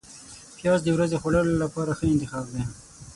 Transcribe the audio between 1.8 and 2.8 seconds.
ښه انتخاب دی